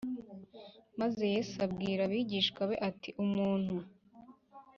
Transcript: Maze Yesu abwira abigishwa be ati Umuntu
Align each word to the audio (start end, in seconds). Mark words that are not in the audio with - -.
Maze 0.99 1.21
Yesu 1.33 1.55
abwira 1.65 2.01
abigishwa 2.03 2.61
be 2.69 2.75
ati 2.89 3.09
Umuntu 3.23 3.75